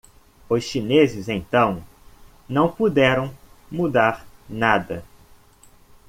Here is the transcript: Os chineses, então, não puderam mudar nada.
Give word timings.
Os 0.49 0.63
chineses, 0.63 1.29
então, 1.29 1.83
não 2.49 2.71
puderam 2.71 3.31
mudar 3.69 4.25
nada. 4.49 5.05